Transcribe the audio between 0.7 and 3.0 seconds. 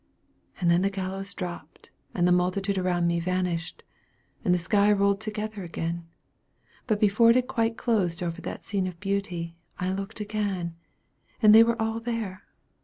then the gallows dropped, and the multitude